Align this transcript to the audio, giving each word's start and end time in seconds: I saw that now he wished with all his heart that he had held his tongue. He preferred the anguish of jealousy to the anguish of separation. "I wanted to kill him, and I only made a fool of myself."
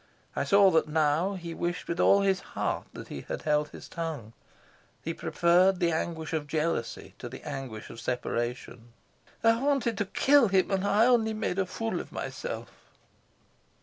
I 0.35 0.45
saw 0.45 0.71
that 0.71 0.87
now 0.87 1.35
he 1.35 1.53
wished 1.53 1.87
with 1.87 1.99
all 1.99 2.21
his 2.21 2.39
heart 2.57 2.85
that 2.93 3.09
he 3.09 3.21
had 3.21 3.43
held 3.43 3.69
his 3.69 3.87
tongue. 3.87 4.33
He 5.03 5.13
preferred 5.13 5.79
the 5.79 5.91
anguish 5.91 6.33
of 6.33 6.47
jealousy 6.47 7.13
to 7.19 7.29
the 7.29 7.47
anguish 7.47 7.91
of 7.91 7.99
separation. 8.01 8.93
"I 9.43 9.61
wanted 9.61 9.99
to 9.99 10.05
kill 10.05 10.47
him, 10.47 10.71
and 10.71 10.83
I 10.87 11.05
only 11.05 11.33
made 11.33 11.59
a 11.59 11.67
fool 11.67 11.99
of 11.99 12.11
myself." 12.11 12.71